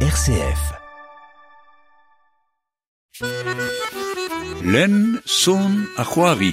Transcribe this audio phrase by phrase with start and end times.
[0.00, 0.62] RCF.
[4.62, 6.52] Len son a c'hoari.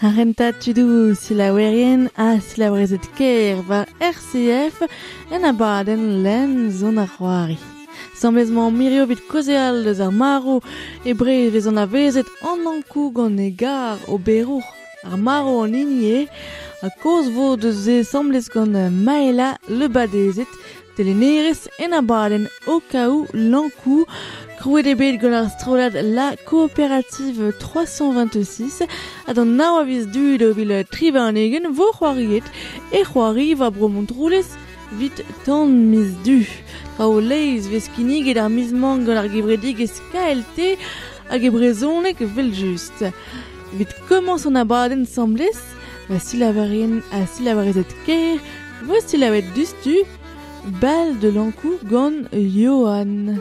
[0.00, 4.82] Arrenta tudou silawerien a silawerezet ker war RCF
[5.30, 7.14] en abaden len zon ar
[8.18, 10.56] Samlezman mirio bit kozeal eus ar maro
[11.06, 14.66] e bre vez an avezet an ankou gant e gar o berour.
[15.06, 16.26] Ar maro an inie
[16.82, 18.74] a koz vo deus e samlez gant
[19.06, 20.50] maela le badezet
[20.96, 24.02] telenerez en abaden o kaou lankou
[24.58, 28.82] Krouet ebet gant ar strolad la kooperative 326
[29.30, 32.46] adan d'an nao aviz du da vil triva an egen vo c'hoariet
[32.90, 34.48] e c'hoari va bromont roulez
[34.92, 36.46] vit tan mis du.
[36.96, 40.76] Pa o leiz vez kinig e dar miz mangol ar gebredig ez kaelte
[41.28, 43.02] hag e brezonek vel just.
[43.78, 45.60] Vit komans an abaden semblez,
[46.08, 48.40] va silavarien a silavarezet ker,
[48.86, 50.00] voa silavet dustu,
[50.80, 53.38] bal de lankou gant Johan.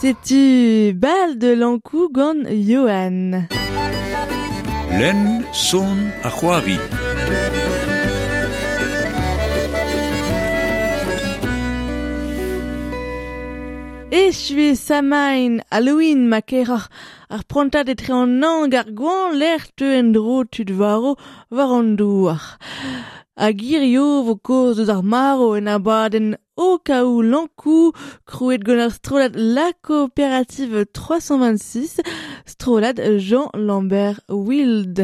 [0.00, 3.44] C'est-tu bal de lankou gant Johan
[4.98, 5.94] Len son
[6.24, 6.78] a c'hoari.
[14.10, 16.88] Echue samain Halloween ma ker ar,
[17.28, 21.18] ar prontat etre an nang ar gwan l'air te en dro tud varo
[21.50, 22.56] war an douar.
[23.40, 26.26] a girio vo koz eus ar maro en abaden
[26.66, 27.94] o kaou lankou
[28.28, 32.04] krouet gant ar strolad la coopérative 326
[32.52, 35.00] strolad Jean Lambert Wild.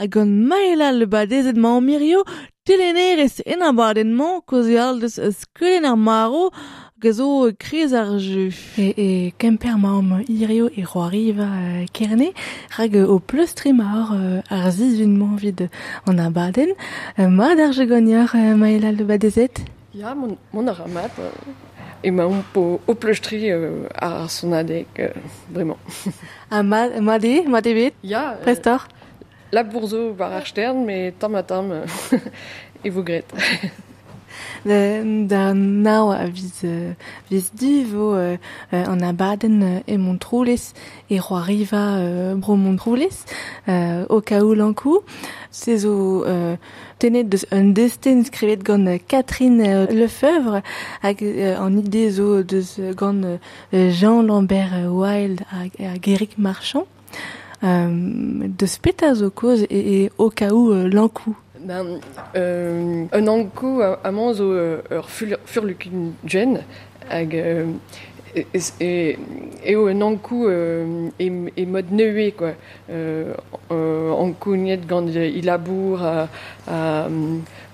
[0.00, 2.24] A gant maela le badezet ma an mirio
[2.64, 6.48] telenerez en abaden man koz e al deus skelen ar maro
[7.02, 8.50] gezo krez ar jeu.
[8.78, 12.32] E, e kemper maom irio e roariva uh, kerne,
[12.78, 15.68] rag o pleus tremar uh, ar zizun vid
[16.06, 16.74] an abaden.
[17.18, 21.30] Uh, ma d'ar jegoniar uh, maela le badezet Ja, mon, mon ar amat, uh,
[22.02, 25.20] e ma on po o uh, ar sonadek, uh,
[25.50, 25.78] vraiment.
[26.50, 28.88] A ma, ma de, ma de bet, Ja, uh, prestor
[29.52, 31.70] la bourzo war ar stern, me tam a tam
[32.82, 33.26] e vo gret.
[34.64, 36.94] Da, da nao a viz, uh,
[37.30, 38.38] viz du vo uh,
[38.72, 39.98] uh, an abaden uh, e
[41.08, 43.24] e roariva uh, bro Montroulez
[43.68, 45.04] uh, o kaou lankou.
[45.50, 46.56] Se zo uh,
[46.98, 50.62] tenet deus un destin skrivet gant uh, Catherine uh, Lefebvre
[51.02, 53.38] hag uh, an ide zo deus uh, gant uh,
[53.90, 56.86] Jean Lambert uh, Wild hag uh, Geric Marchand.
[57.62, 61.36] Um, deus peta zo koz e, e o kaou uh, lankou.
[61.64, 61.98] Ben,
[62.36, 66.58] euh, un anko a, a man zo euh, ur fur- furlukin jen,
[67.08, 67.64] hag euh,
[68.36, 68.44] e,
[68.80, 69.16] e,
[69.64, 72.52] eo un anko euh, e, e mod neue, quoi.
[72.90, 73.32] Euh,
[73.72, 76.28] euh, anko niet gant euh, il labour a,
[76.68, 77.08] a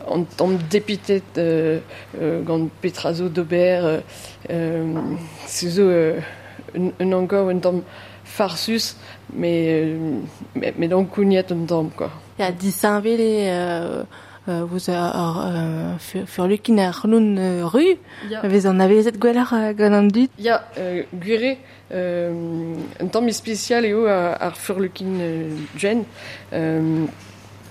[0.06, 1.24] an tam depitet
[2.46, 4.02] gant petrazo d'ober,
[5.48, 5.66] se
[6.76, 7.82] un, un anko un tam
[8.22, 8.94] farsus,
[9.34, 9.84] mais,
[10.54, 12.10] mais, mais niet un tam, quoi.
[12.40, 13.20] Ja, disanvele
[13.50, 14.02] euh,
[14.48, 14.88] euh, vous
[17.62, 17.98] ru,
[18.30, 18.40] Ja.
[18.48, 20.30] vez an avezet gwelar euh, gant an dut.
[20.38, 21.02] Ja, euh,
[22.98, 24.56] un temps spécial eo ar,
[25.20, 26.04] euh, jen.
[26.54, 27.04] Euh,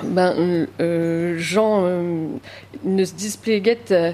[0.03, 1.83] ben, euh, Jean
[2.83, 4.11] ne se displéguet euh,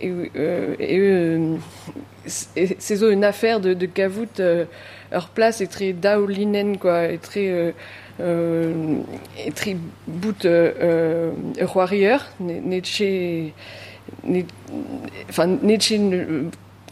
[0.00, 0.30] et,
[0.78, 1.40] et
[2.26, 3.86] c'est une affaire de, de
[5.10, 7.74] leur place est très daolinen quoi est très
[8.20, 9.02] euh,
[10.06, 11.32] bout euh,
[12.84, 13.52] chez
[14.24, 14.46] net
[15.28, 16.44] enfin net chez euh,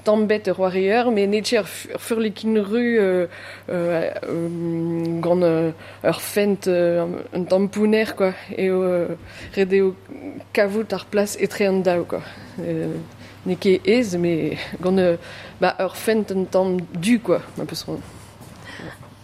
[0.04, 1.62] tambet roirieur mais net chez
[1.98, 3.26] furlikin rue euh,
[3.70, 5.40] euh, gant
[6.04, 9.08] ur fent un tampouner quoi et euh,
[9.56, 9.94] rede o
[10.52, 12.22] kavout ar place et très an dao quoi.
[13.46, 15.16] Ne ket ez mais gant
[15.60, 17.76] bah ur fent un du quoi un peu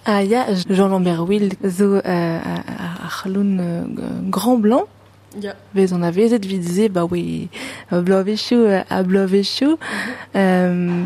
[0.05, 2.39] son Ah ya, Jean Lambert Wild zo euh,
[3.27, 3.85] loun euh,
[4.29, 4.85] grand blanc,
[5.41, 7.49] ja vez an avezet vidze, ba oui,
[7.93, 8.03] euh,
[8.67, 9.77] euh, a blovechou.
[10.37, 11.05] Euh,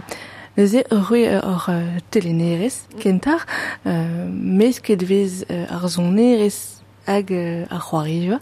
[0.56, 1.82] Leze rue ur euh,
[2.12, 3.44] telenerez, kentar,
[3.86, 6.52] euh, mes ket vez euh, ar zonerez
[7.08, 8.38] hag euh, ar c'hoariva.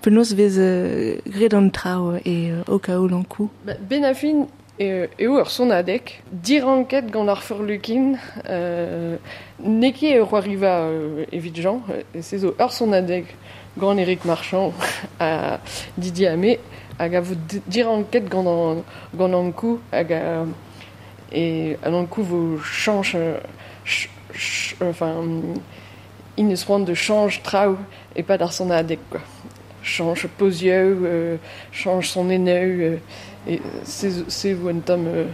[0.00, 1.16] Penaos vez euh,
[1.52, 3.50] an trao e euh, o kaou lankou.
[3.66, 4.46] Bah, ben a fin e,
[4.80, 8.14] eo ur son adek, diranket gant ar furlukin,
[8.48, 9.16] euh,
[9.62, 13.26] neke e roariva euh, evit Jean, euh, se zo ur son adek
[13.78, 14.72] gant Eric Marchand
[15.20, 15.60] a
[15.98, 16.58] Didier Amé,
[16.98, 18.82] hag a vo di- diranket gant an,
[19.14, 20.22] gant an kou, hag a,
[21.30, 22.40] e an an kou vo
[26.86, 27.76] de change trao
[28.16, 29.20] e pa d'ar son adek, quoi.
[29.82, 31.36] Change posieux, euh,
[31.72, 32.96] change son eneu, euh,
[33.46, 35.24] et c'est c'est un tom euh,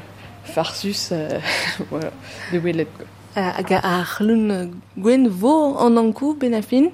[0.44, 1.38] farsus euh,
[1.90, 2.10] voilà
[2.52, 3.06] de welet quoi.
[3.36, 4.66] Euh, hag a ar loun euh,
[4.96, 6.88] gwen vo an ankou ben a fin.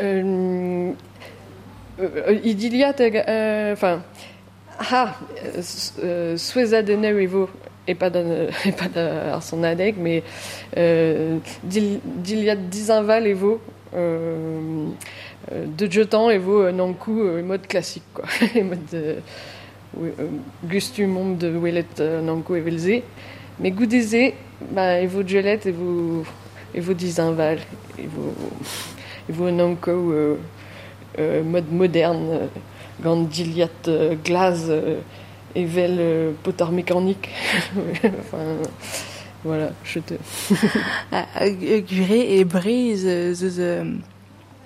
[0.00, 0.92] Euh,
[2.00, 4.02] euh, idiliat euh, enfin
[4.78, 5.14] ha
[6.02, 7.48] euh, soueza de neu evo
[7.86, 10.22] et pas d'un et pas d'un ar son adeg mais
[10.76, 13.60] euh, dil, diliat dizinval evo
[13.94, 14.86] euh,
[15.52, 18.24] euh, de jetant evo un ankou euh, mode classique quoi
[18.62, 19.20] mode euh, euh,
[20.64, 23.02] gustu monde de welet euh, nanko evelze
[23.60, 24.32] mais goudeze
[24.70, 26.24] bah evo gelet evo
[26.74, 27.58] evo dizinval
[27.98, 28.32] evo
[29.28, 30.36] evo un nanko euh,
[31.18, 32.46] euh, mode moderne euh,
[33.02, 35.00] gant diliat euh, glace euh,
[35.54, 37.28] evel euh, potar mécanique.
[38.04, 38.56] Enfin
[39.44, 40.14] voilà je te
[41.12, 43.84] Ah, euh, e breiz euh, zeus euh,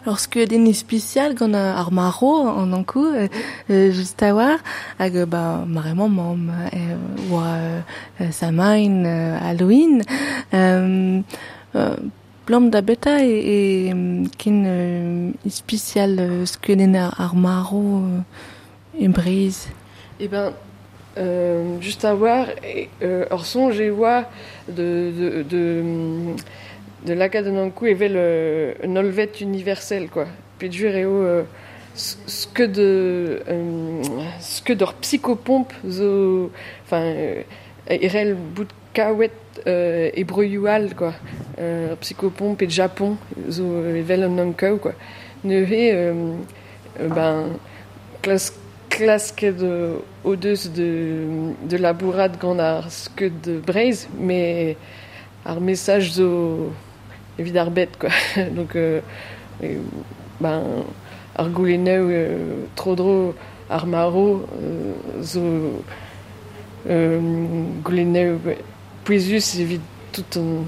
[0.06, 3.28] lorsque den spécial gant ar maro an ankou euh,
[3.70, 4.58] euh, just a war
[4.98, 7.80] hag euh, ba maremañ mam euh, oa euh,
[8.20, 10.02] euh, samain euh, Halloween
[10.54, 11.20] euh,
[11.75, 11.96] euh,
[12.46, 18.20] Blam da beta e, e kin euh, spécial euh, skeudenn ar, euh.
[20.18, 20.52] Eh ben,
[21.18, 22.46] euh, juste à voir,
[23.02, 24.25] euh, or son, j'ai vois
[24.68, 25.82] de, de, de,
[27.06, 30.26] de Nankou, et le un universel, quoi.
[30.60, 31.42] Réo, euh,
[31.96, 34.02] ce que de euh,
[34.40, 36.50] ce que leur psychopompe zo
[36.84, 37.42] enfin euh,
[37.90, 39.30] irel bout kawet
[39.66, 41.14] euh, et broyual quoi
[41.58, 43.16] euh, psychopompe et Japon
[43.48, 44.92] zo evel ankau quoi
[45.44, 46.34] ne euh,
[47.00, 47.46] euh, ben
[48.20, 48.52] classe
[48.90, 49.94] classe que de
[50.25, 51.25] odeus de
[51.66, 54.76] de la bourrade gant ar ce que de braise mais
[55.46, 56.72] ar message zo
[57.38, 58.11] evit ar bête quoi.
[58.57, 59.00] Donc euh,
[59.62, 59.78] et,
[60.40, 60.62] ben
[61.37, 63.35] ar gouleneu euh, tro-dro
[63.69, 65.83] ar maro euh, zo
[66.88, 67.21] euh,
[67.83, 68.38] gouleneu
[69.05, 69.81] pouezus evit
[70.12, 70.64] tout en,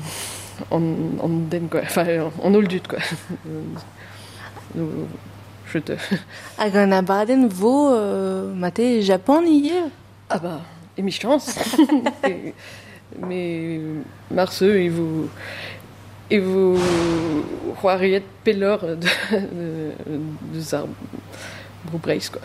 [0.77, 0.83] en,
[1.23, 1.81] en den quoi.
[1.85, 2.07] Enfin
[2.43, 2.99] en oldut quoi.
[4.77, 5.07] Euh,
[5.73, 5.93] je te
[6.59, 9.89] Hag an abadenn vo euh, mate Japon hier
[10.29, 10.61] ah bah
[10.97, 11.59] et mes chances
[13.27, 13.81] mais
[14.31, 15.31] Marceux et vous
[16.31, 16.79] et vous
[17.77, 18.97] croiriez pelor de,
[19.33, 19.93] de,
[20.55, 20.85] de ça
[21.87, 22.43] Broubreis quoi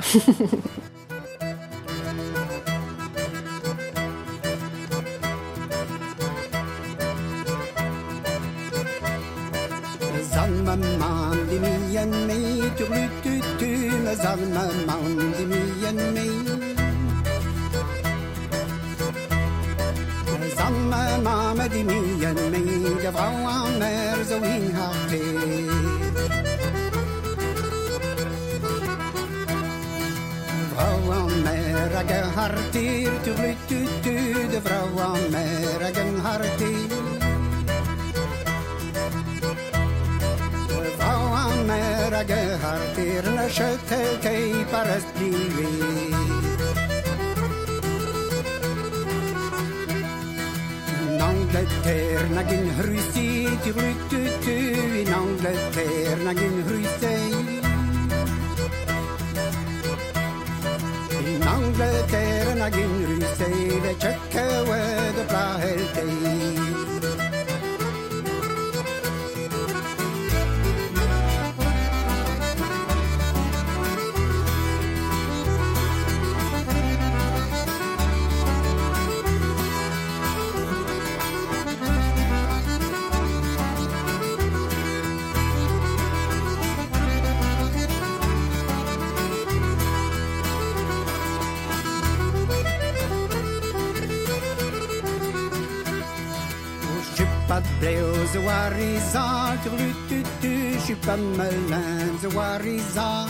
[23.03, 23.47] ገብራዋ
[23.81, 25.11] መር ዘዊን ሃብቴ
[30.73, 33.33] Vrouwen merken hartier, tu
[33.69, 34.15] tu tu,
[34.53, 36.89] de vrouwen merken hartier.
[40.97, 46.22] Vrouwen merken hartier, ne schutte kei paras blivet.
[51.83, 53.23] Angleterna gyn hrwysi
[53.59, 54.53] ti rwytyty
[55.01, 57.11] yn Angleterna gyn hrwysi
[61.19, 66.72] Yn Angleterna gyn hrwysi fe tjekke wedd y bra heltei
[97.53, 98.37] pas de blé aux
[100.09, 101.17] tutu, je suis pas
[102.35, 103.27] Warizan.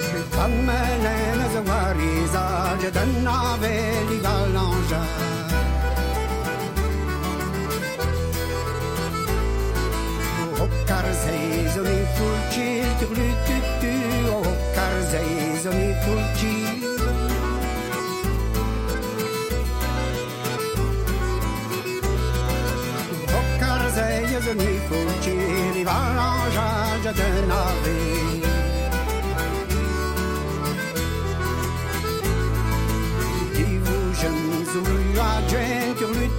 [0.00, 5.00] Je suis pas melun aux Warizan, je donne avec les galanges.
[10.60, 13.94] Oh, carzei, zoni fulci, sur le tutu,
[14.34, 14.42] oh,
[14.74, 16.65] carzei, zoni fulci.
[24.46, 25.34] Zoni fulci,
[25.74, 27.96] li galanges de nave.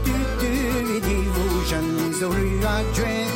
[0.06, 0.54] Tutu,
[1.02, 2.34] dis-vous, jeunes ou
[2.76, 3.34] adjoints.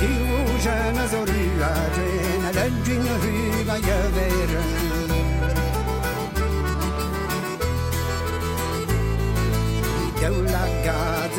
[0.00, 1.24] Dis-vous, jeunes ou
[1.72, 4.81] adjoints, à la d'une rue, va y avoir Deu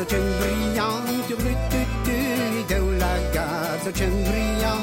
[0.04, 1.86] gazetün brillante
[2.70, 4.74] deu la gazza cembria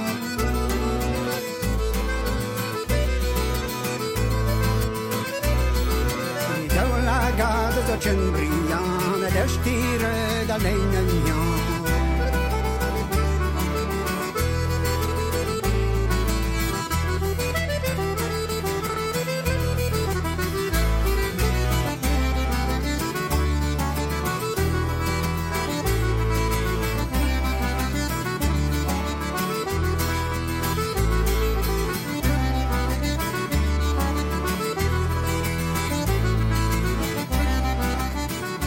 [6.74, 8.80] deu la gazza cembria
[9.28, 11.39] ed estire da lei nel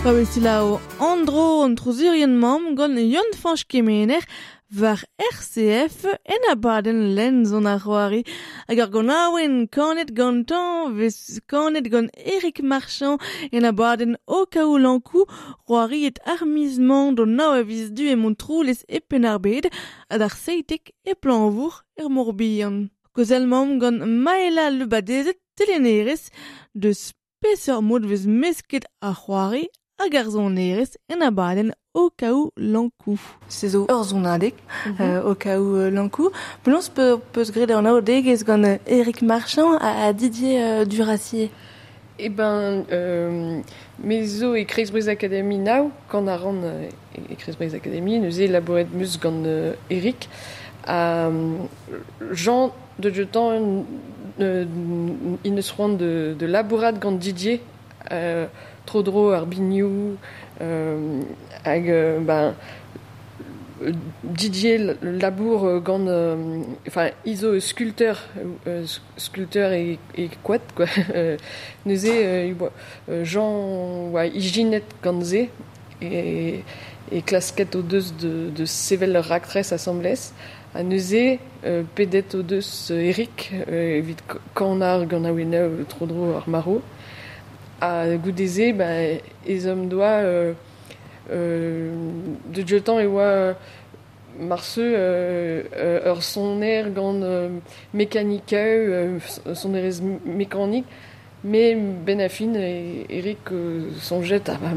[0.04, 4.26] Pa lao Andro an trouzirien mam gant yon fanch kemener
[4.80, 5.00] war
[5.32, 8.22] RCF en abaden len zon ar c'hoari
[8.68, 13.22] hag ar gant aouen kanet gantan vez kanet gant Eric Marchand
[13.56, 15.24] en abaden o kaou lankou
[15.68, 19.66] c'hoari et armizman don nao aviz du e mont troulez e penarbed
[20.14, 22.76] ad ar seitek e planvour er morbihan.
[23.16, 26.24] Kozel mam gant maela lebadezet telenerez
[26.82, 29.66] de spesor mod vez mesket a c'hoari
[30.04, 33.18] a garzonnerez en abadenn o kaou lankou.
[33.48, 35.20] Se zo ur zonadek, mm -hmm.
[35.20, 36.32] uh, o kaou uh, lankou.
[36.64, 41.50] Penaos pe, peus gret an ao degez gant uh, Eric Marchand a Didier uh, Duracier.
[42.20, 43.62] Eh ben, euh,
[43.98, 46.90] mezo e Kreisbreuz Academy now, quand a ran euh,
[47.32, 50.30] e Kreisbreuz Academy, neus e laboret mus gant euh, Eric,
[50.90, 51.58] euh,
[52.32, 53.86] Jean de Jetan
[54.40, 54.66] euh,
[55.44, 57.62] il ne se rend de, de labourat gant Didier,
[58.12, 58.46] euh,
[58.86, 60.18] trodro ar bignou,
[60.62, 61.22] euh,
[61.68, 62.56] euh, ben,
[64.24, 68.18] Didier labour euh, enfin iso sculpteur
[69.18, 70.60] sculpteur et et quoi.
[70.76, 70.86] Quoi
[73.24, 75.34] Jean ouais hygiène ganze
[76.02, 76.64] et
[77.12, 80.32] et clasquette aux deux de de sevel actress assemblées
[80.76, 84.24] à nous est euh, pedet aux Eric euh, vite
[84.54, 86.82] quand on a gant a wena trop drôle armaro
[87.84, 90.54] à goudézé ben les hommes doit euh,
[91.32, 91.92] euh,
[92.54, 93.10] de jetant et
[94.40, 97.50] marceux euh, ur son air euh,
[97.94, 98.56] mécanique
[99.54, 99.92] son air
[100.26, 100.86] mécanique
[101.44, 104.70] mais ben affine et Eric euh, son jet à bah,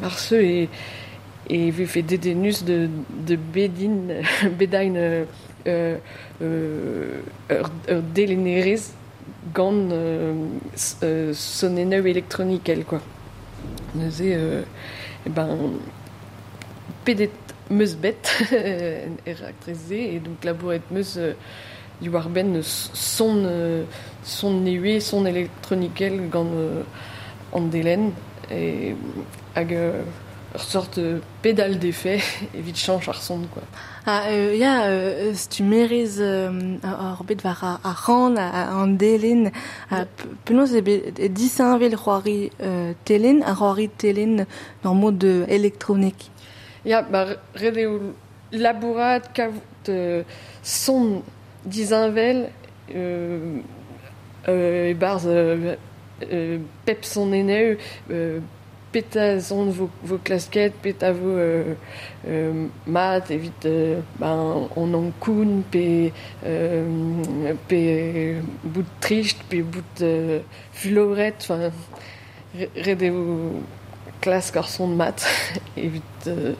[0.00, 0.68] marceux et
[1.50, 2.88] et vu fait dédénus de
[3.26, 4.22] de bedin
[4.58, 5.24] bedain euh,
[6.40, 7.18] euh,
[9.54, 10.34] ur, ur délénérés gant euh,
[11.02, 13.00] euh, son éneu électronique elle quoi.
[13.94, 14.62] Nous euh,
[15.26, 15.58] et ben
[17.04, 17.30] pedet
[17.70, 18.16] meus bet
[18.52, 21.34] er actrice et donc la bourrette meus euh,
[22.00, 23.84] du warben son
[24.24, 26.48] son neué son électroniquel gant
[27.52, 27.70] en
[28.50, 28.96] et
[29.54, 29.78] hag
[30.60, 32.20] sorte euh, pédale d'effet
[32.54, 33.62] et vite change ar son quoi
[34.04, 38.88] Ah, euh, ya, euh, tu merez euh, ar bet var a, a ran a, an
[38.88, 39.52] delen,
[39.92, 40.06] a
[40.44, 44.44] penaos e, e disanvel c'hoari euh, telen, a c'hoari telen
[44.82, 46.30] nor mod de elektronik.
[46.84, 48.14] Ya, bah, red eo
[48.50, 50.24] labourat kavout euh,
[50.64, 51.22] son
[51.64, 52.50] dizinvel
[52.92, 53.60] euh,
[54.48, 55.76] euh, e barz euh,
[56.32, 57.78] euh, pep son eneu
[58.10, 58.40] euh,
[58.92, 61.74] peta son vo, vo klasket, peta vo euh,
[62.26, 66.10] euh, mat, evit euh, ben, on an koun, pe,
[66.44, 70.40] euh, bout tricht, pe bout euh,
[70.72, 71.70] fuloret, enfin,
[72.54, 73.62] red eo
[74.22, 75.24] klask ar son mat,
[75.76, 76.52] evit euh,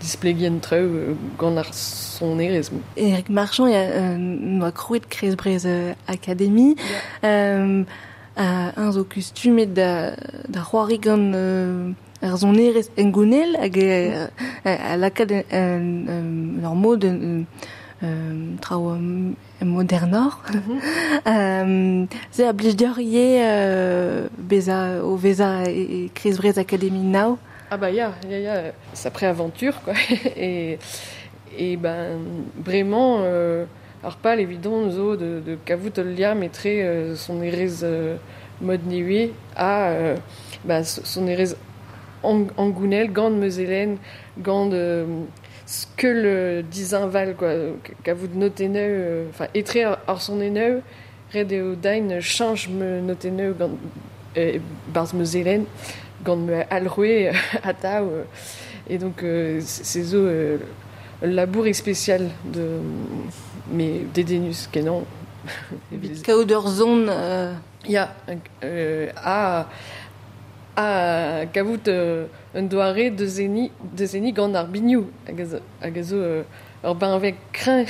[0.00, 2.70] displégien treu gant ar son erez.
[2.96, 6.76] Eric Marchand, ya euh, noa krouet Kreisbrez euh, Academy,
[7.24, 7.84] euh,
[8.40, 10.12] a un zo kustumet da,
[10.48, 13.88] da c'hoari gant euh, ar zon erez engounel hag e,
[14.64, 16.30] a, a lakad en, en,
[16.62, 17.42] ur mod euh,
[18.02, 20.40] euh, trao um, modernor.
[21.26, 27.38] euh, ze a blij euh, beza, o veza e, e now.
[27.70, 29.94] Ah bah ya, ya, ya, sa pré-aventure quoi.
[30.36, 30.78] et,
[31.56, 32.18] et ben
[32.64, 33.66] vraiment euh,
[34.02, 38.16] alors pas l'évident zo de, de kavout lia mettrait euh, son erez euh,
[38.60, 40.16] mode nuit à euh,
[40.64, 41.54] bah, son erez
[42.22, 43.96] ang angounel gant meuselen
[44.38, 45.04] gant de
[45.66, 47.52] ce que le disinval quoi
[48.02, 50.82] kavout noteneu enfin euh, etre ar son eneu
[51.32, 53.70] red eo dain change me noteneu gant
[54.36, 54.58] euh,
[54.88, 55.64] barz meuselen
[56.24, 57.30] gant me alroué
[57.62, 58.24] à ta euh,
[58.88, 60.58] et donc euh, c'est zo euh,
[61.22, 62.80] labour spécial de
[63.70, 65.04] mais dédénus kenan
[65.92, 67.54] Evit kaout ur zon euh,
[68.62, 69.66] euh, a
[70.76, 75.06] a kavout euh, un doare de zeni de zeni gant ar bignou.
[75.26, 76.42] Hag a zo- hag a zo euh,
[76.84, 77.84] ur ben avec crin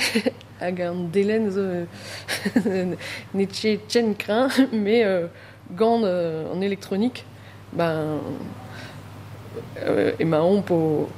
[0.59, 2.95] hag an delen zo euh,
[3.33, 5.27] netche tchen crin mais euh,
[5.75, 7.25] gant euh, en électronique
[7.73, 8.19] ben
[9.85, 11.09] euh, e ma omp o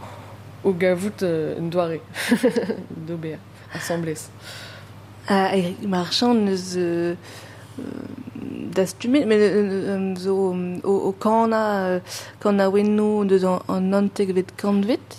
[0.64, 2.00] o gavout euh, un doare
[3.08, 3.38] d'ober
[3.74, 4.30] assemblés
[5.28, 7.16] a Eric Marchand neus euh,
[8.74, 12.02] d'astumet, mais euh, euh, euh, o, kana,
[12.40, 15.18] kana wenno deus an, an anteg vet.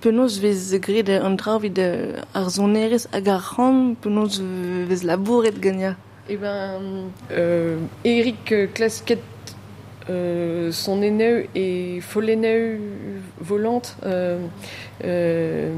[0.00, 1.36] Penaos vez an
[1.78, 4.40] euh, ar zonerez hag ar ran, penaos
[4.88, 5.96] vez labouret ganya.
[6.28, 8.52] Eh ben, euh, Eric
[10.10, 12.80] euh, son aîneu et folleneu
[13.40, 14.38] volante, euh,
[15.04, 15.70] euh,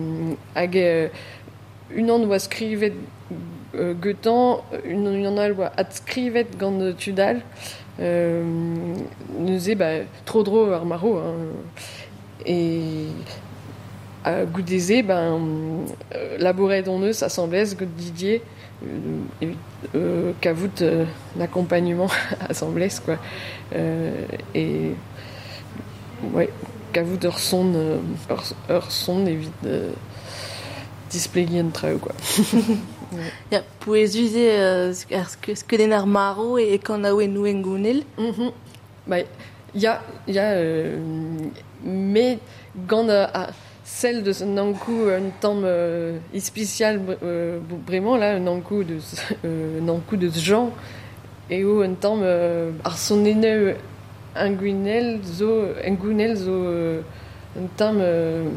[0.54, 1.10] hag
[1.90, 2.94] une an oa skrivet
[3.74, 7.42] euh, getan, une, une an al oa adskrivet gant tudal,
[8.00, 8.42] euh,
[9.38, 11.34] neuze, bah, trop dro ar maro, hein.
[12.46, 13.06] et
[14.24, 15.38] à Goudézé, ben,
[16.14, 18.42] euh, labourait dans eux, s'assemblait, que Didier,
[18.82, 19.52] euh,
[19.94, 20.32] euh,
[20.80, 21.04] euh,
[21.36, 22.08] l'accompagnement
[22.48, 23.18] assemblée, quoi.
[23.74, 24.92] Euh, et,
[26.32, 26.48] ouais,
[26.92, 29.52] qu'avout leur son, euh, leur, leur son évite
[31.98, 32.14] quoi.
[33.52, 34.92] Ja, poezuze euh,
[36.58, 36.78] e
[37.14, 38.02] oe nou engounel.
[38.18, 38.50] Mhm.
[39.06, 39.18] Bah,
[39.74, 40.96] il y a, il y a euh,
[41.84, 42.38] mais
[42.88, 43.50] gant a, a
[43.84, 48.98] celle de ce nankou un temps euh, spécial euh, vraiment là un nankou de
[49.44, 50.70] euh, nankou de Jean
[51.50, 53.74] et où un temps euh, ar son ene
[54.34, 55.50] inguinel zo
[56.50, 57.02] euh,
[57.56, 58.48] un temps euh,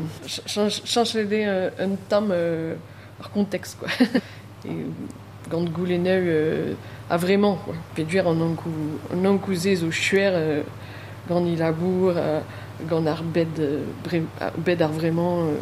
[0.57, 2.75] un, temps euh,
[3.21, 3.89] ar contexte quoi.
[4.65, 4.85] Et
[5.49, 6.73] gant gouleneu euh,
[7.09, 7.75] a vraiment quoi.
[7.95, 8.69] Péduire en nankou
[9.13, 10.61] en zo chuer euh,
[11.27, 11.73] gant il euh,
[13.59, 15.55] euh, vraiment euh,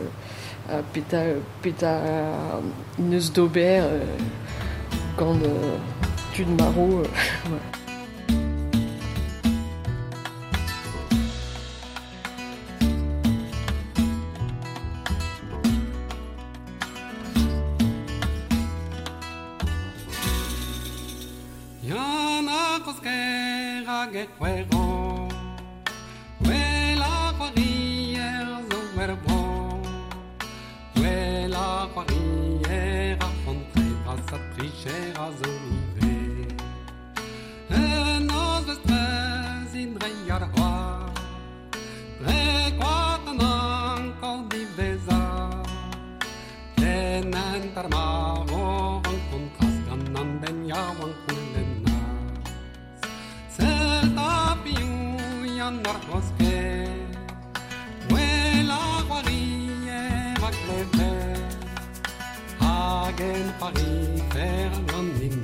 [0.69, 1.21] a peta
[1.61, 2.01] peta
[2.97, 3.99] une eus d'auber euh,
[5.17, 5.77] gant euh,
[6.33, 7.05] tud maro euh,
[55.95, 56.87] barcos que
[58.11, 61.37] Huela guarille va clever
[62.59, 65.35] Hagen pari fer non in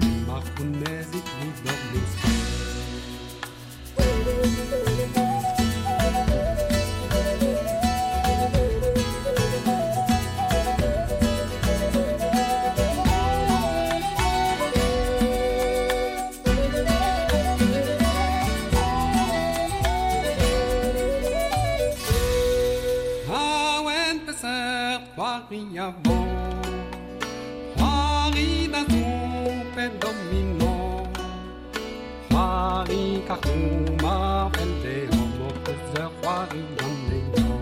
[33.31, 37.53] C'hoari kartou mar vente Homo peser c'hoari gant neio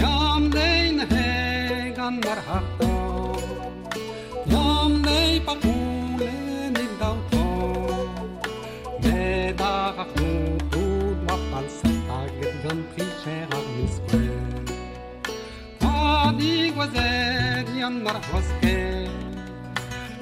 [0.00, 2.90] Yam dein heg an ar harto
[4.52, 6.32] Yam dei pa koule
[6.76, 7.46] nil dauto
[9.02, 14.22] Med ar hartou tout ma falsa Haget gant pricher ar miskwe
[15.80, 18.76] C'hoari gwazer yan ar hoske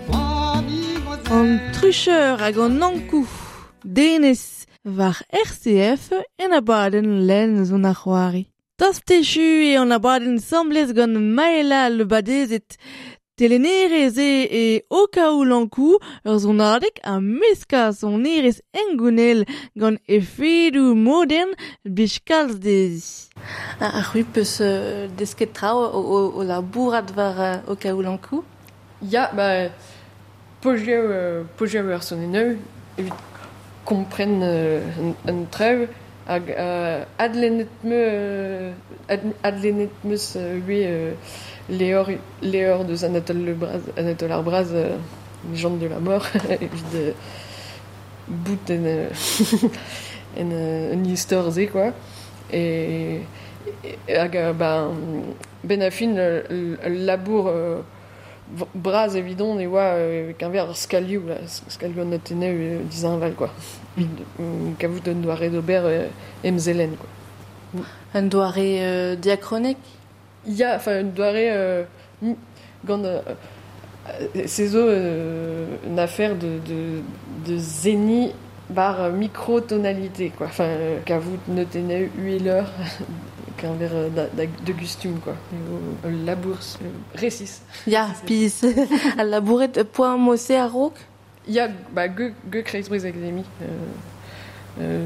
[0.06, 3.37] C'hoari gwazer An trucheur hag an nankou.
[3.98, 6.04] denez war RCF
[6.38, 8.44] en abaden len zon ar c'hoari.
[8.78, 12.70] Das techu e an abaden samblez gant maela le badezet
[13.38, 14.32] Telenérez e
[14.62, 14.64] e
[15.00, 19.40] okaou lankou ur zon adek a meska son nerez engounel
[19.80, 21.50] gant efedou modern
[21.96, 23.30] bishkalz dezi.
[23.80, 24.54] A c'hui peus
[25.18, 25.78] desket trao
[26.38, 27.38] o la bourad war
[27.72, 28.44] okaou lankou
[29.12, 29.70] Ya, ba,
[30.60, 32.58] pojeu ur son eneu,
[32.98, 33.14] evit
[33.88, 35.88] kompren un, un treu,
[36.28, 36.50] hag
[37.18, 37.70] adlenet
[42.42, 44.96] leor deus Anatole, le Braz, Anatole Arbraz, euh,
[45.50, 46.26] légende de la mort,
[46.94, 47.12] euh,
[48.28, 49.08] bout en, euh,
[50.38, 51.92] en, euh, un histoire quoi.
[52.52, 53.20] Et,
[53.84, 54.16] et
[56.88, 57.50] labour
[58.54, 61.36] v- bras évident ne oa euh, qu'un verre scaliou là.
[61.68, 63.50] Scaliou an atene euh, dizan val quoi.
[63.96, 64.74] Mm.
[64.78, 66.06] kavout un doare d'ober euh,
[66.44, 67.82] emzelen quoi.
[68.14, 69.76] Un doare euh, diachronek.
[70.46, 71.84] il y a enfin un doare euh,
[72.22, 72.32] mm,
[72.86, 73.20] gant euh,
[74.08, 77.02] euh, c'est zo euh, une affaire de de
[77.46, 78.32] de zéni
[78.70, 80.46] bar microtonalité quoi.
[80.46, 82.08] Enfin euh, kavout ne tene
[83.58, 84.08] qu'un verre euh,
[84.64, 88.62] de gustum quoi Et, euh, labour euh, récis Ja, pis
[89.18, 90.94] al labouret e poa mosse a rok.
[91.46, 92.08] Il y a bah,
[92.64, 93.66] Kreisbris Academy, euh,
[94.80, 95.04] euh,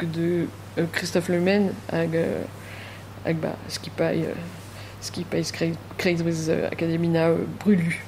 [0.00, 0.46] de
[0.78, 2.42] euh, Christophe Lemen, avec, euh,
[3.34, 4.34] bah, ce qui paye, euh,
[5.02, 5.44] ce qui paye
[6.70, 8.02] Academy na euh, brûlu.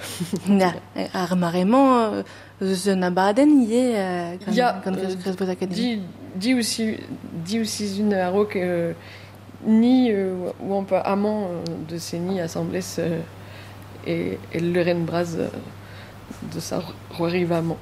[0.48, 0.72] Ja,
[1.12, 2.22] ar marement euh,
[2.62, 5.74] eus un abaden ie euh, gant, Ya, gant euh, Cresbos Academy.
[5.74, 6.02] Dis,
[6.34, 8.30] dis aussi, une à
[9.66, 13.20] euh, ni euh, ou on peut amant euh, de ces nids assemblés euh,
[14.06, 15.48] et, et le reine bras euh,
[16.54, 17.76] de sa roi rivament.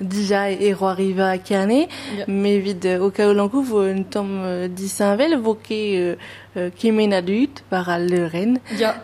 [0.00, 1.86] Dija e roi riva a kerne,
[2.18, 2.24] Ya.
[2.26, 6.16] me vid euh, o kaolankou vo un tom euh, disanvel vo ke euh,
[6.56, 8.58] euh, kemen adut par leuren.
[8.78, 8.96] Ja,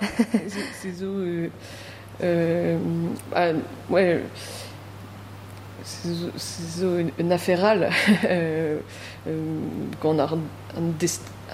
[0.48, 1.02] c'est-
[2.22, 2.78] euh,
[3.34, 3.48] ah,
[3.90, 4.22] ouais.
[5.84, 6.08] C'est
[6.82, 7.32] une, une
[8.24, 8.78] euh,
[10.00, 10.36] qu'on a un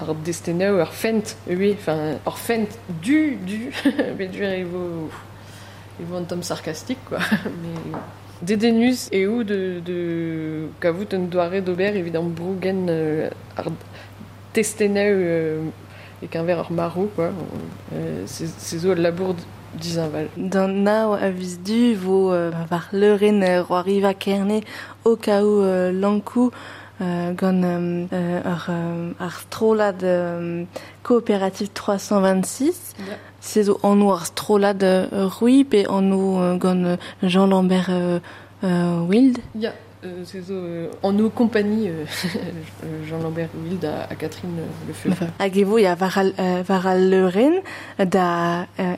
[0.01, 2.67] ar desteneu ar fent, oui, enfin, ar fent
[3.01, 3.71] du, du,
[4.17, 5.09] mais du il vaut,
[5.99, 7.19] il vaut un tome sarcastique, quoi.
[7.45, 7.97] Mais
[8.41, 13.65] Dedenus et ou de, de kavout un doare d'ober évidemment brugen euh, ar
[14.53, 15.61] testeneu euh,
[16.23, 17.31] et qu'un verre ar marou, quoi.
[17.93, 19.35] Euh, c'est c'est zo le labour
[19.73, 20.29] d'Isinval.
[20.37, 24.61] Dan nao a viz du vo euh, var leuren euh, roi riva kerne
[25.03, 29.41] o kao euh, lankou euh, gant euh, euh, ar, euh, ar
[30.03, 30.63] euh,
[31.03, 32.95] coopérative 326.
[32.99, 33.13] Ja.
[33.41, 38.19] C'est zo an ar strolad euh, rui pe an euh, gant euh, Jean Lambert euh,
[38.63, 39.37] euh, Wild.
[39.55, 39.71] Ja,
[40.05, 42.05] euh, euh, en nos compagnies, euh,
[42.83, 45.09] euh, Jean-Lambert Wild à, à Catherine euh, Le Feu.
[45.39, 47.61] Hag e vo ya var al, euh, var al leuren
[47.97, 48.95] da euh,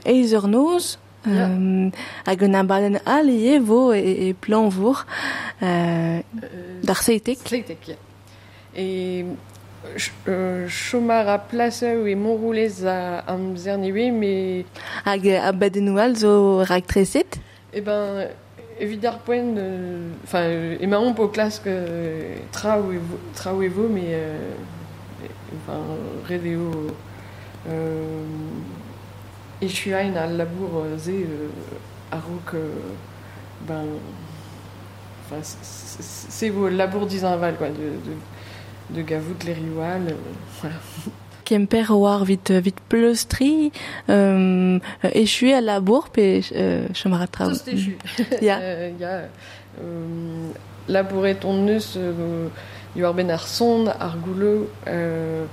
[1.28, 1.90] euh,
[2.26, 5.06] hag un abaden al e vo e, e plan vor
[5.62, 7.38] euh, Euh, d'ar seitek.
[7.46, 7.96] Sleitek, ja.
[8.76, 9.26] Et
[9.98, 14.66] ch- euh, chomar a place et Montroulez à Amzerniwe, mais
[15.06, 17.40] hag euh, abaden al zo rag treset.
[17.74, 18.28] eh ben,
[19.20, 23.20] point, euh, enfin, euh, et pour classe que euh, tra ou evo,
[23.56, 24.38] ou evo, mais euh,
[25.24, 25.80] et- enfin,
[26.30, 26.72] redéo,
[27.70, 28.24] euh,
[29.62, 31.48] et je suis à un labour euh, zé, euh,
[32.12, 32.70] à rook, euh,
[33.68, 33.84] ben,
[35.26, 40.14] enfin, c'est- vos labour d'Isinval, quoi, de, de, de Gavout, les Rioual, euh,
[40.62, 40.76] voilà.
[41.46, 43.74] Kemper war vit vit pleustri
[44.10, 44.80] euh,
[45.14, 47.50] échoué à la bourre pe euh, chomara tra.
[47.50, 47.98] Tous déchus.
[48.42, 48.60] Ya.
[48.62, 49.24] Euh, Il y a
[49.84, 50.50] euh,
[50.88, 52.48] labourer ton neus, euh,
[52.96, 55.46] il y a ben ar sonde, ar gouleux, euh,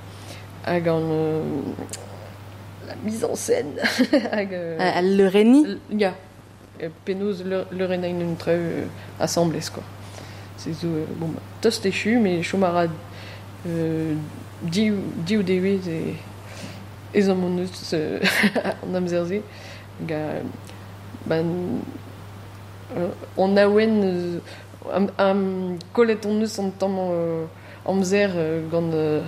[0.65, 1.41] hag an, euh,
[2.89, 3.73] la mise en scène.
[4.31, 5.97] hag, euh, al le reni Ya.
[5.97, 6.15] Yeah.
[7.05, 8.85] Penaos le, le renañ un treu euh,
[9.19, 9.83] assemblés, quoi.
[10.57, 12.85] C'est zo, euh, bon, bah, tos techu, mais chomara
[13.67, 14.13] euh,
[14.61, 14.91] di,
[15.25, 16.15] di ou dewe e
[17.13, 18.19] ez an mon eus euh,
[18.83, 19.41] an amzerze.
[20.01, 20.15] Hag,
[21.25, 21.45] ben,
[22.95, 24.39] euh, on a aouen euh,
[24.93, 27.45] am, am kolet on eus an tamm euh,
[27.85, 28.91] amzer euh, gant...
[28.93, 29.21] Euh,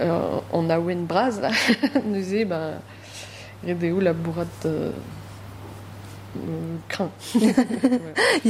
[0.00, 1.50] euh, on a wen braz là
[2.04, 2.78] neuze ba
[3.64, 4.66] redeo la bourrate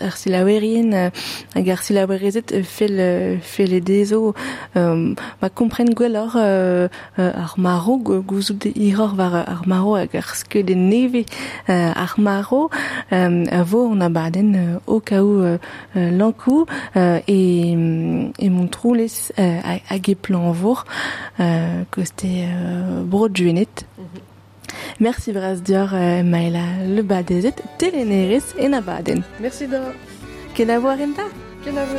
[0.00, 1.10] ar silawerien euh,
[1.54, 3.36] hag ar silawerezet euh, fel euh,
[3.74, 4.34] e dezo
[4.76, 9.62] euh, ma kompren gwellor euh, euh, ar maro go- gouzout de iror var euh, ar
[9.66, 11.24] maro hag ar ske de neve
[11.68, 12.70] ar maro
[13.10, 15.58] a vo on a baden o kaou euh,
[15.96, 17.72] euh, lankou euh, et
[18.38, 18.66] et mon
[19.38, 20.52] hag- hag e plan
[22.46, 23.86] euh, bro juenet
[24.98, 29.22] Merci braz dior euh, Maëla le badezet teleneris en abaden.
[29.40, 29.78] merci de
[30.54, 31.22] Ken a voir enta?
[31.62, 31.98] quel aveu